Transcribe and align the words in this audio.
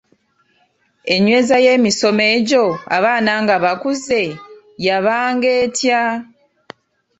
Enyweza 1.13 1.55
y’emisomo 1.65 2.23
egyo 2.35 2.63
abaana 2.97 3.33
nga 3.43 3.55
bakuze 3.63 4.21
yabanga 4.85 5.49
etya? 5.63 6.03